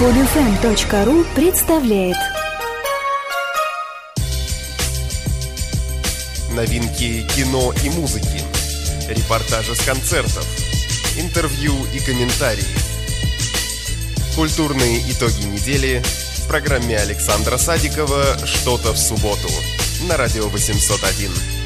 [0.00, 2.14] Podfm.ru представляет.
[6.52, 8.40] Новинки кино и музыки.
[9.08, 10.46] Репортажи с концертов.
[11.18, 12.62] Интервью и комментарии.
[14.36, 16.00] Культурные итоги недели.
[16.44, 19.48] В программе Александра Садикова «Что-то в субботу»
[20.06, 21.57] На радио 801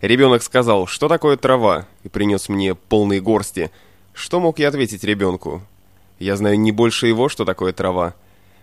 [0.00, 3.72] Ребенок сказал, что такое трава, и принес мне полные горсти.
[4.12, 5.62] Что мог я ответить ребенку?
[6.20, 8.14] Я знаю не больше его, что такое трава.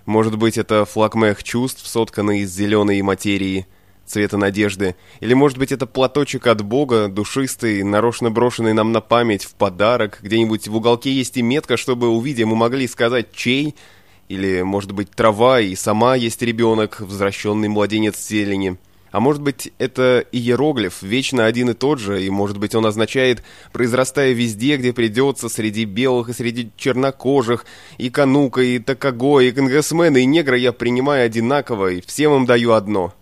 [0.05, 3.67] Может быть, это флаг моих чувств, сотканный из зеленой материи,
[4.05, 4.95] цвета надежды.
[5.19, 10.19] Или, может быть, это платочек от Бога, душистый, нарочно брошенный нам на память, в подарок.
[10.21, 13.75] Где-нибудь в уголке есть и метка, чтобы, увидя, мы могли сказать «чей?»
[14.29, 18.77] Или, может быть, трава, и сама есть ребенок, возвращенный младенец зелени.
[19.15, 23.43] А может быть, это иероглиф, вечно один и тот же, и может быть он означает,
[23.71, 27.65] произрастая везде, где придется, среди белых и среди чернокожих,
[27.97, 32.73] и канука, и такаго, и конгрессмена, и негра я принимаю одинаково, и всем им даю
[32.73, 33.13] одно.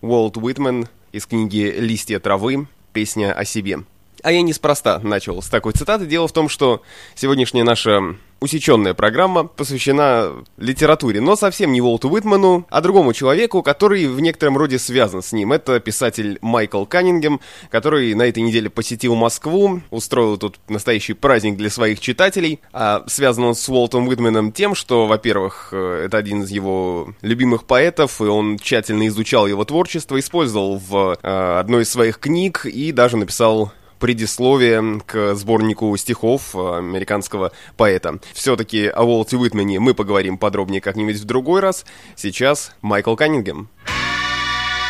[0.00, 2.66] Уолт Уитмен из книги «Листья травы.
[2.94, 3.80] Песня о себе».
[4.26, 6.04] А я неспроста начал с такой цитаты.
[6.04, 6.82] Дело в том, что
[7.14, 14.08] сегодняшняя наша усеченная программа посвящена литературе, но совсем не Уолту Уитману, а другому человеку, который
[14.08, 15.52] в некотором роде связан с ним.
[15.52, 21.70] Это писатель Майкл Каннингем, который на этой неделе посетил Москву, устроил тут настоящий праздник для
[21.70, 22.58] своих читателей.
[22.72, 27.62] А связан он с Уолтом Уитманом тем, что, во-первых, э, это один из его любимых
[27.62, 32.90] поэтов, и он тщательно изучал его творчество, использовал в э, одной из своих книг и
[32.90, 38.18] даже написал предисловие к сборнику стихов американского поэта.
[38.32, 41.84] Все-таки о Уолте Уитмене мы поговорим подробнее как-нибудь в другой раз.
[42.14, 43.68] Сейчас Майкл Каннингем.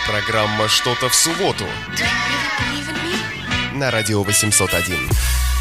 [0.06, 1.64] Программа «Что-то в субботу»
[3.74, 5.55] на радио 801.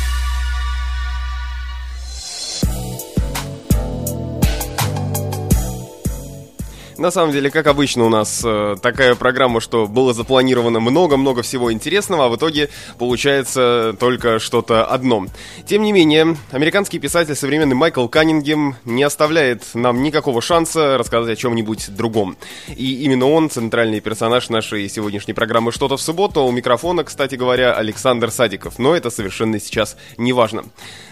[6.98, 11.74] На самом деле, как обычно у нас э, такая программа, что было запланировано много-много всего
[11.74, 15.26] интересного, а в итоге получается только что-то одно.
[15.68, 21.42] Тем не менее, американский писатель современный Майкл Каннингем не оставляет нам никакого шанса рассказать о
[21.42, 22.38] чем-нибудь другом.
[22.70, 26.44] И именно он центральный персонаж нашей сегодняшней программы «Что-то в субботу».
[26.44, 28.80] У микрофона, кстати говоря, Александр Садиков.
[28.80, 30.64] Но это совершенно сейчас не важно.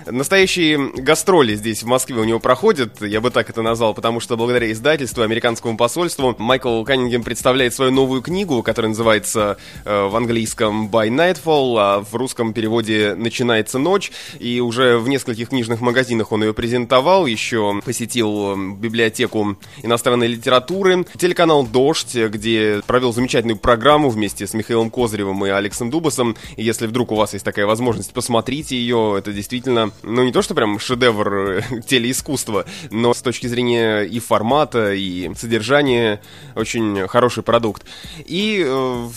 [0.06, 4.38] Настоящие гастроли здесь в Москве у него проходят, я бы так это назвал, потому что
[4.38, 6.36] благодаря издательству американскому американскому посольству.
[6.38, 12.16] Майкл Каннингем представляет свою новую книгу, которая называется э, в английском «By Nightfall», а в
[12.16, 14.12] русском переводе «Начинается ночь».
[14.40, 21.06] И уже в нескольких книжных магазинах он ее презентовал, еще посетил э, библиотеку иностранной литературы,
[21.18, 26.36] телеканал «Дождь», где провел замечательную программу вместе с Михаилом Козыревым и Алексом Дубасом.
[26.56, 29.16] И если вдруг у вас есть такая возможность, посмотрите ее.
[29.18, 34.20] Это действительно, ну не то что прям шедевр э, телеискусства, но с точки зрения и
[34.20, 36.20] формата, и содержания содержание,
[36.56, 37.84] очень хороший продукт.
[38.26, 39.10] И э,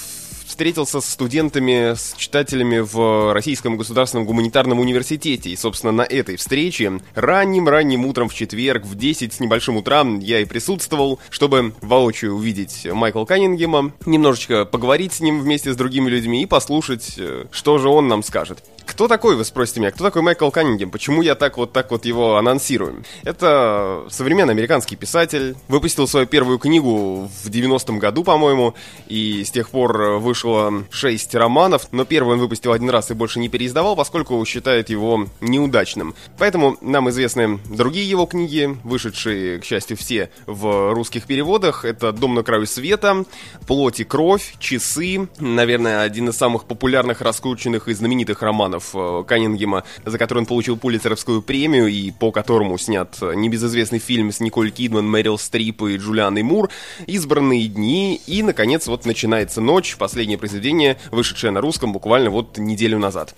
[0.57, 5.51] встретился с студентами, с читателями в Российском государственном гуманитарном университете.
[5.51, 10.41] И, собственно, на этой встрече ранним-ранним утром в четверг в 10 с небольшим утра я
[10.41, 16.43] и присутствовал, чтобы воочию увидеть Майкла Каннингема, немножечко поговорить с ним вместе с другими людьми
[16.43, 18.65] и послушать, э, что же он нам скажет.
[18.87, 20.91] Кто такой, вы спросите меня, кто такой Майкл Каннингем?
[20.91, 23.05] Почему я так вот так вот его анонсирую?
[23.25, 28.75] Это современный американский писатель, выпустил свою первую книгу в 90-м году, по-моему,
[29.09, 33.41] и с тех пор вышло 6 романов, но первый он выпустил один раз и больше
[33.41, 36.15] не переиздавал, поскольку считает его неудачным.
[36.39, 41.85] Поэтому нам известны другие его книги, вышедшие, к счастью, все в русских переводах.
[41.85, 43.25] Это «Дом на краю света»,
[43.67, 49.85] «Плоть и кровь», «Часы», наверное, один из самых популярных, раскрученных и знаменитых романов э, Каннингема,
[50.05, 55.09] за который он получил Пулитцеровскую премию и по которому снят небезызвестный фильм с Николь Кидман,
[55.09, 56.71] Мэрил Стрип и Джулианой Мур,
[57.07, 59.97] «Избранные дни» и, наконец, вот начинается ночь,
[60.37, 63.35] последнее произведение, вышедшее на русском буквально вот неделю назад.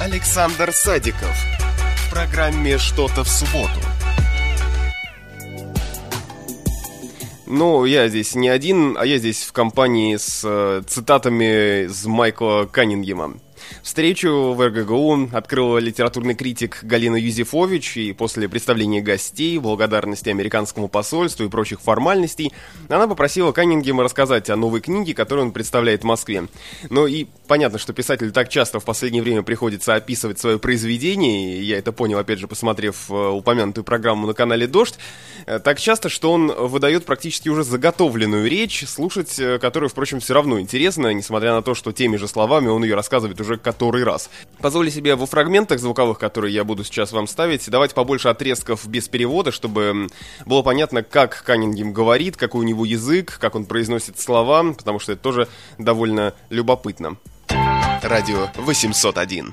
[0.00, 1.36] Александр Садиков
[1.96, 3.80] в программе «Что-то в субботу».
[7.46, 12.64] Ну, я здесь не один, а я здесь в компании с э, цитатами из Майкла
[12.64, 13.34] Каннингема.
[13.82, 21.44] Встречу в РГГУ открыла литературный критик Галина Юзефович, и после представления гостей, благодарности американскому посольству
[21.44, 22.52] и прочих формальностей,
[22.88, 26.46] она попросила Каннингема рассказать о новой книге, которую он представляет в Москве.
[26.90, 31.64] Ну и понятно, что писатель так часто в последнее время приходится описывать свое произведение, и
[31.64, 34.98] я это понял, опять же, посмотрев э, упомянутую программу на канале «Дождь»,
[35.46, 40.34] э, так часто, что он выдает практически уже заготовленную речь, слушать э, которую, впрочем, все
[40.34, 44.04] равно интересно, несмотря на то, что теми же словами он ее рассказывает уже уже который
[44.04, 44.30] раз.
[44.60, 49.08] Позволю себе во фрагментах звуковых, которые я буду сейчас вам ставить, давать побольше отрезков без
[49.08, 50.08] перевода, чтобы
[50.46, 55.12] было понятно, как Каннингем говорит, какой у него язык, как он произносит слова, потому что
[55.12, 57.16] это тоже довольно любопытно.
[58.02, 59.50] Радио 801.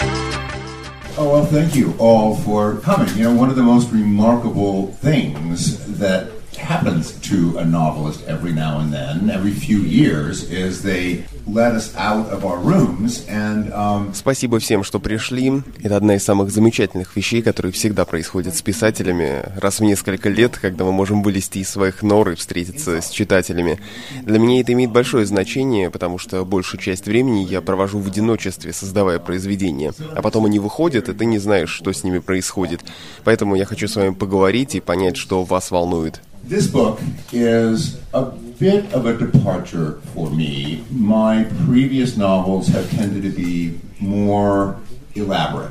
[1.18, 3.10] Oh, well, thank you all for coming.
[3.18, 8.80] You know, one of the most remarkable things that happens to a novelist every now
[8.80, 13.72] and then, every few years, is they let us out of our rooms and...
[13.74, 14.14] Um...
[14.14, 15.64] Спасибо всем, что пришли.
[15.82, 20.58] Это одна из самых замечательных вещей, которые всегда происходят с писателями раз в несколько лет,
[20.58, 23.80] когда мы можем вылезти из своих нор и встретиться с читателями.
[24.24, 28.74] Для меня это имеет большое значение, потому что большую часть времени я провожу в одиночестве,
[28.74, 29.94] создавая произведения.
[30.16, 32.82] А потом они выходят, и ты не знаешь, что с ними происходит.
[33.24, 36.22] Поэтому я хочу с вами поговорить и понять, что вас волнует.
[36.44, 37.00] This book
[37.32, 38.24] is a
[38.60, 40.84] bit of a departure for me.
[40.90, 44.78] My previous novels have tended to be more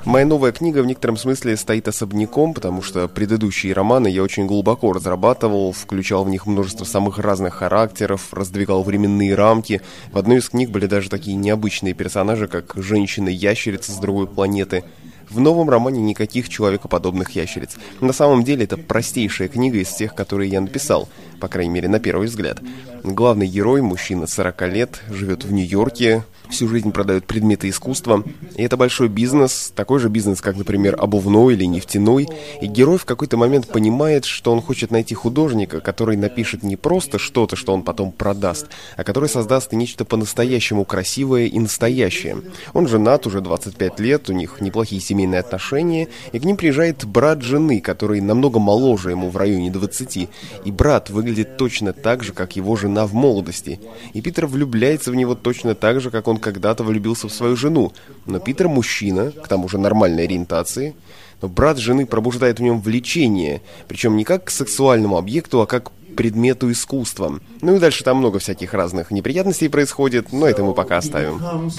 [0.04, 4.92] Моя новая книга в некотором смысле стоит особняком, потому что предыдущие романы я очень глубоко
[4.92, 9.80] разрабатывал, включал в них множество самых разных характеров, раздвигал временные рамки.
[10.12, 14.84] В одной из книг были даже такие необычные персонажи, как женщина-ящерица с другой планеты–
[15.30, 17.76] в новом романе никаких человекоподобных ящериц.
[18.00, 21.08] На самом деле это простейшая книга из тех, которые я написал,
[21.40, 22.60] по крайней мере на первый взгляд.
[23.02, 28.24] Главный герой, мужчина 40 лет, живет в Нью-Йорке, всю жизнь продают предметы искусства.
[28.56, 32.28] И это большой бизнес, такой же бизнес, как, например, обувной или нефтяной.
[32.60, 37.18] И герой в какой-то момент понимает, что он хочет найти художника, который напишет не просто
[37.18, 42.42] что-то, что он потом продаст, а который создаст нечто по-настоящему красивое и настоящее.
[42.72, 47.42] Он женат уже 25 лет, у них неплохие семейные отношения, и к ним приезжает брат
[47.42, 50.28] жены, который намного моложе ему в районе 20.
[50.64, 53.80] И брат выглядит точно так же, как его жена в молодости.
[54.14, 57.92] И Питер влюбляется в него точно так же, как он когда-то влюбился в свою жену,
[58.26, 60.94] но Питер мужчина, к тому же нормальной ориентации,
[61.42, 65.90] но брат жены пробуждает в нем влечение, причем не как к сексуальному объекту, а как
[66.16, 67.40] предмету искусства.
[67.60, 71.70] Ну и дальше там много всяких разных неприятностей происходит, но это мы пока оставим.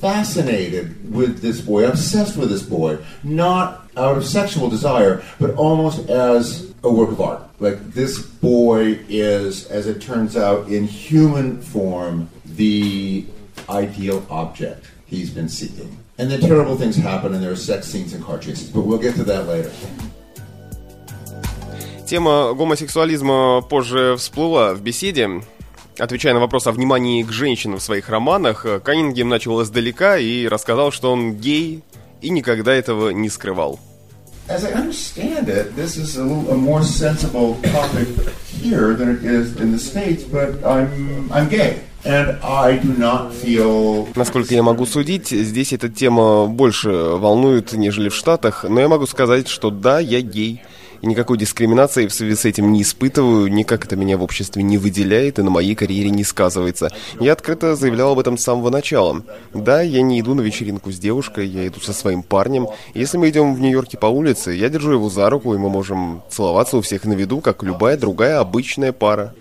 [0.00, 6.08] fascinated with this boy, obsessed with this boy, not out of sexual desire, but almost
[6.10, 7.40] as a work of art.
[7.60, 13.24] Like this boy is, as it turns out, in human form, the
[13.68, 15.96] ideal object he's been seeking.
[16.18, 18.98] And then terrible things happen, and there are sex scenes and car chases, but we'll
[18.98, 19.70] get to that later.
[22.06, 25.42] Тема гомосексуализма позже всплыла в беседе.
[25.99, 30.91] Отвечая на вопрос о внимании к женщинам в своих романах, Каннингем начал издалека и рассказал,
[30.91, 31.83] что он гей
[32.21, 33.79] и никогда этого не скрывал.
[34.47, 38.07] As I understand it, this is a, little, a more sensible topic
[38.47, 41.81] here than it is in the States, but I'm, I'm gay.
[44.15, 49.05] Насколько я могу судить, здесь эта тема больше волнует, нежели в Штатах, но я могу
[49.05, 50.61] сказать, что да, я гей
[51.01, 54.77] и никакой дискриминации в связи с этим не испытываю, никак это меня в обществе не
[54.77, 56.91] выделяет и на моей карьере не сказывается.
[57.19, 59.23] Я открыто заявлял об этом с самого начала.
[59.53, 62.67] Да, я не иду на вечеринку с девушкой, я иду со своим парнем.
[62.93, 66.21] Если мы идем в Нью-Йорке по улице, я держу его за руку, и мы можем
[66.29, 69.33] целоваться у всех на виду, как любая другая обычная пара.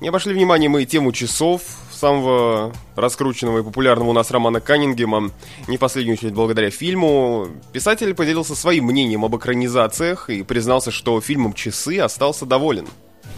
[0.00, 1.62] Не обошли вниманием и тему часов,
[1.96, 5.30] самого раскрученного и популярного у нас романа Каннингема,
[5.66, 11.20] не в последнюю очередь благодаря фильму, писатель поделился своим мнением об экранизациях и признался, что
[11.20, 12.86] фильмом «Часы» остался доволен.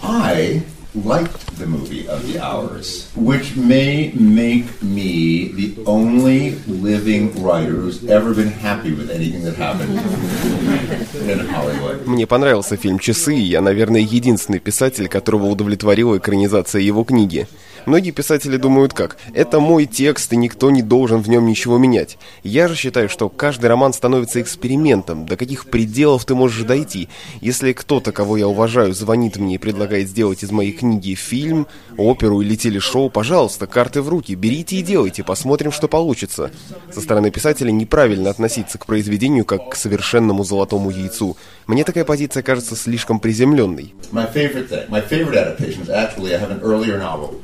[0.03, 0.63] I
[0.95, 8.05] liked the movie of the hours, which may make me the only living writer who's
[8.09, 9.91] ever been happy with anything that happened
[11.31, 12.07] in Hollywood.
[12.07, 17.47] Мне понравился фильм «Часы», и я, наверное, единственный писатель, которого удовлетворила экранизация его книги.
[17.89, 19.17] Многие писатели думают как?
[19.33, 22.19] Это мой текст, и никто не должен в нем ничего менять.
[22.43, 25.25] Я же считаю, что каждый роман становится экспериментом.
[25.25, 27.09] До каких пределов ты можешь дойти?
[27.41, 31.67] Если кто-то, кого я уважаю, звонит мне и предлагает сделать из моей книги фильм,
[31.97, 36.51] оперу или телешоу, пожалуйста, карты в руки, берите и делайте, посмотрим, что получится.
[36.93, 41.39] Со стороны писателя неправильно относиться к произведению как к совершенному золотому яйцу.
[41.67, 43.95] Мне такая позиция кажется слишком приземленной.
[44.13, 47.41] My favorite thing, my favorite adaptation is actually I have an earlier novel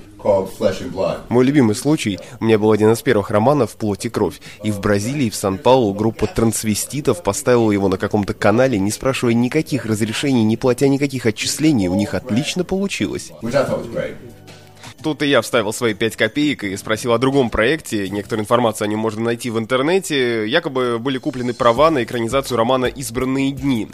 [1.29, 4.81] мой любимый случай, у меня был один из первых романов «Плоть и кровь», и в
[4.81, 10.57] Бразилии, в Сан-Паулу группа трансвеститов поставила его на каком-то канале, не спрашивая никаких разрешений, не
[10.57, 13.33] платя никаких отчислений, у них отлично получилось.
[15.03, 18.09] Тут и я вставил свои 5 копеек и спросил о другом проекте.
[18.09, 20.49] Некоторую информацию о нем можно найти в интернете.
[20.49, 23.91] Якобы были куплены права на экранизацию романа «Избранные дни».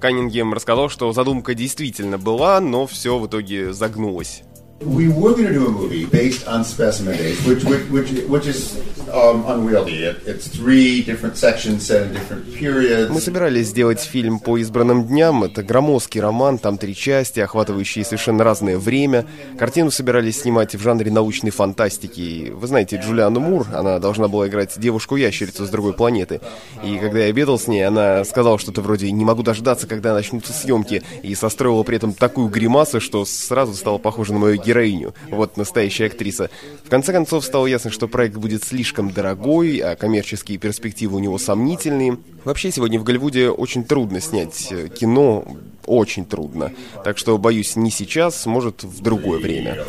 [0.00, 4.42] Каннингем рассказал, что задумка действительно была, но все в итоге загнулось.
[4.82, 8.46] We were going to do a movie based on Specimen Days, which which which, which
[8.46, 8.80] is
[9.12, 10.04] um, unwieldy.
[10.04, 13.10] It, it's three different sections set in different periods.
[13.10, 15.44] Мы собирались сделать фильм по избранным дням.
[15.44, 19.26] Это громоздкий роман, там три части, охватывающие совершенно разное время.
[19.58, 22.50] Картину собирались снимать в жанре научной фантастики.
[22.50, 26.40] Вы знаете, Джулиану Мур, она должна была играть девушку-ящерицу с другой планеты.
[26.82, 30.54] И когда я обедал с ней, она сказала что-то вроде «не могу дождаться, когда начнутся
[30.54, 35.14] съемки», и состроила при этом такую гримасу, что сразу стало похоже на мою героиню.
[35.30, 36.48] Вот настоящая актриса.
[36.84, 41.38] В конце концов, стало ясно, что проект будет слишком дорогой, а коммерческие перспективы у него
[41.38, 42.18] сомнительные.
[42.44, 45.44] Вообще, сегодня в Голливуде очень трудно снять э, кино,
[45.86, 46.72] очень трудно.
[47.04, 49.84] Так что, боюсь, не сейчас, может, в другое время.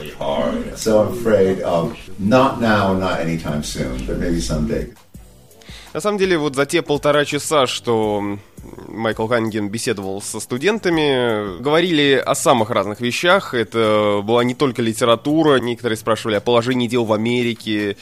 [5.94, 8.40] На самом деле, вот за те полтора часа, что
[8.88, 13.54] Майкл Ханниген беседовал со студентами, говорили о самых разных вещах.
[13.54, 17.98] Это была не только литература, некоторые спрашивали о положении дел в Америке,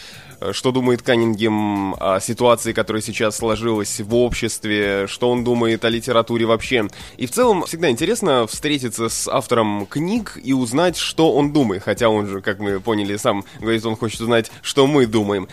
[0.52, 6.46] что думает Каннингем о ситуации, которая сейчас сложилась в обществе, что он думает о литературе
[6.46, 6.88] вообще.
[7.18, 12.10] И в целом всегда интересно встретиться с автором книг и узнать, что он думает, хотя
[12.10, 15.48] он же, как мы поняли, сам говорит, он хочет узнать, что мы думаем.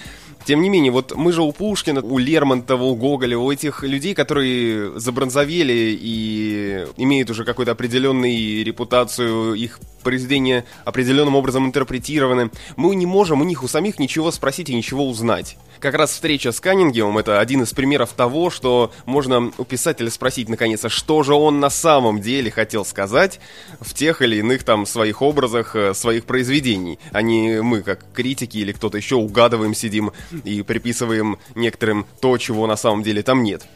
[0.46, 4.14] Тем не менее, вот мы же у Пушкина, у Лермонтова, у Гоголя, у этих людей,
[4.14, 13.06] которые забронзовели и имеют уже какую-то определенную репутацию, их произведения определенным образом интерпретированы, мы не
[13.06, 15.56] можем у них у самих ничего спросить и ничего узнать.
[15.80, 20.48] Как раз встреча с Каннингемом это один из примеров того, что можно у писателя спросить
[20.48, 23.40] наконец, а что же он на самом деле хотел сказать
[23.80, 28.58] в тех или иных там своих образах, э, своих произведений, а не мы, как критики
[28.58, 30.12] или кто-то еще, угадываем, сидим
[30.44, 33.66] и приписываем некоторым то, чего на самом деле там нет.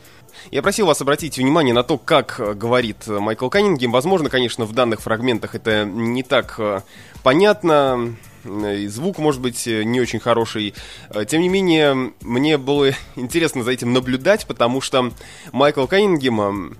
[0.50, 3.92] Я просил вас обратить внимание на то, как э, говорит Майкл Каннингем.
[3.92, 6.80] Возможно, конечно, в данных фрагментах это не так э,
[7.22, 10.74] понятно, и звук, может быть, не очень хороший.
[11.10, 15.12] Э, тем не менее, мне было интересно за этим наблюдать, потому что
[15.52, 16.76] Майкл Каннингем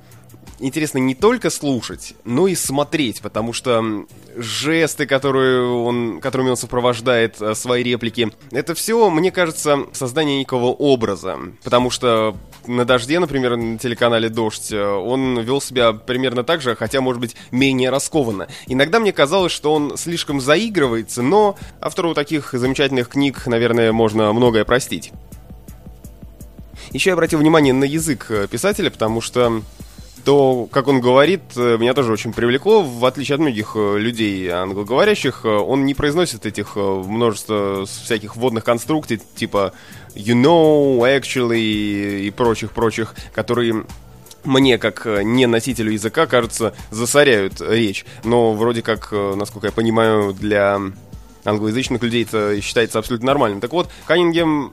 [0.61, 4.05] интересно не только слушать, но и смотреть, потому что
[4.37, 10.67] жесты, которые он, которыми он сопровождает э, свои реплики, это все, мне кажется, создание некого
[10.67, 11.39] образа.
[11.65, 16.77] Потому что на «Дожде», например, на телеканале «Дождь», э, он вел себя примерно так же,
[16.77, 18.49] хотя, может быть, менее раскованно.
[18.67, 24.65] Иногда мне казалось, что он слишком заигрывается, но автору таких замечательных книг, наверное, можно многое
[24.65, 25.13] простить.
[26.93, 29.63] Еще я обратил внимание на язык э, писателя, потому что
[30.25, 32.83] то, как он говорит, э, меня тоже очень привлекло.
[32.83, 38.65] В отличие от многих э, людей англоговорящих, э, он не произносит этих множество всяких вводных
[38.65, 39.73] конструкций, типа
[40.15, 43.85] you know, actually и прочих-прочих, которые
[44.45, 48.07] мне, как не носителю языка, кажется, засоряют речь.
[48.25, 50.81] Но вроде как, насколько я понимаю, для
[51.45, 53.61] англоязычных людей это считается абсолютно нормальным.
[53.61, 54.73] Так вот, Каннингем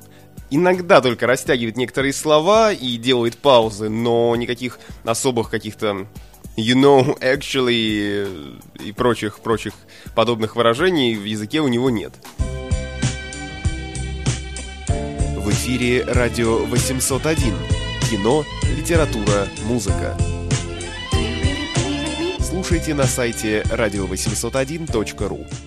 [0.50, 6.08] иногда только растягивает некоторые слова и делает паузы, но никаких особых каких-то
[6.58, 9.74] you know, actually и прочих, прочих
[10.16, 12.14] подобных выражений в языке у него нет.
[14.88, 17.54] В эфире радио 801.
[18.10, 18.44] Кино,
[18.78, 20.18] литература, музыка.
[22.40, 25.67] Слушайте на сайте radio801.ru.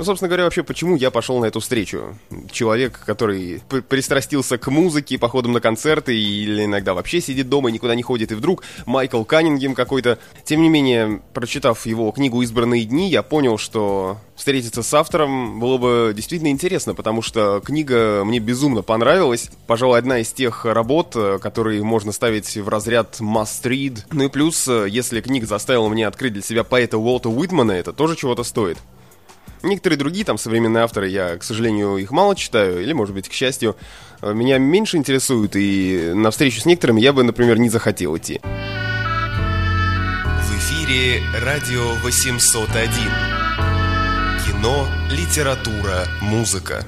[0.00, 2.16] Ну, собственно говоря, вообще, почему я пошел на эту встречу?
[2.50, 7.94] Человек, который пристрастился к музыке, походам на концерты, или иногда вообще сидит дома и никуда
[7.94, 10.18] не ходит, и вдруг Майкл Каннингем какой-то.
[10.42, 15.76] Тем не менее, прочитав его книгу «Избранные дни», я понял, что встретиться с автором было
[15.76, 19.50] бы действительно интересно, потому что книга мне безумно понравилась.
[19.66, 23.98] Пожалуй, одна из тех работ, которые можно ставить в разряд must read.
[24.12, 28.16] Ну и плюс, если книга заставила меня открыть для себя поэта Уолта Уитмана, это тоже
[28.16, 28.78] чего-то стоит.
[29.62, 33.32] Некоторые другие там современные авторы, я, к сожалению, их мало читаю, или, может быть, к
[33.32, 33.76] счастью,
[34.22, 38.40] э, меня меньше интересуют, и на встречу с некоторыми я бы, например, не захотел идти.
[40.42, 42.90] В эфире радио 801.
[44.46, 46.86] Кино, литература, музыка.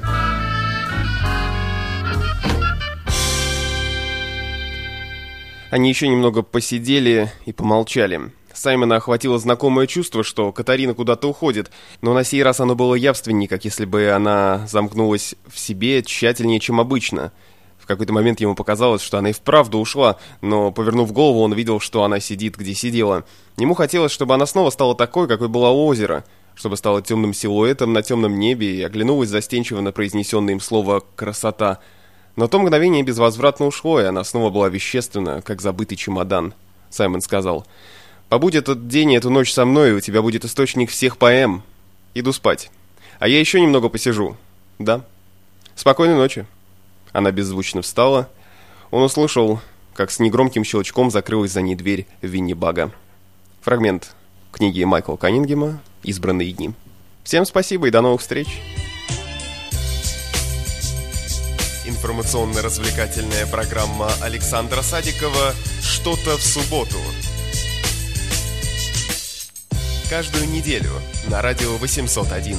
[5.71, 8.31] Они еще немного посидели и помолчали.
[8.63, 13.49] Саймона охватило знакомое чувство, что Катарина куда-то уходит, но на сей раз оно было явственнее,
[13.49, 17.33] как если бы она замкнулась в себе тщательнее, чем обычно.
[17.81, 21.81] В какой-то момент ему показалось, что она и вправду ушла, но, повернув голову, он видел,
[21.81, 23.25] что она сидит, где сидела.
[23.57, 27.93] Ему хотелось, чтобы она снова стала такой, какой была у озера, чтобы стала темным силуэтом
[27.93, 31.81] на темном небе и оглянулась застенчиво на произнесенное им слово «красота».
[32.37, 36.55] Но то мгновение безвозвратно ушло, и она снова была вещественна, как забытый чемодан,
[36.91, 37.67] Саймон сказал.
[38.33, 41.63] Побудь этот день и эту ночь со мной, у тебя будет источник всех поэм.
[42.15, 42.71] Иду спать.
[43.19, 44.39] А я еще немного посижу.
[44.79, 45.05] Да.
[45.75, 46.47] Спокойной ночи.
[47.13, 48.31] Она беззвучно встала.
[48.91, 49.61] Он услышал,
[49.93, 52.91] как с негромким щелчком закрылась за ней дверь Винни-Бага.
[53.61, 54.17] Фрагмент
[54.51, 56.73] книги Майкла Каннингема «Избранные дни».
[57.25, 58.49] Всем спасибо и до новых встреч!
[61.85, 66.97] Информационно-развлекательная программа Александра Садикова «Что-то в субботу».
[70.13, 70.91] Каждую неделю
[71.31, 72.55] на радио 801.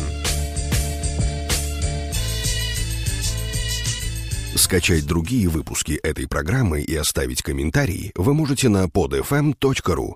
[4.55, 10.15] Скачать другие выпуски этой программы и оставить комментарии вы можете на podfm.ru.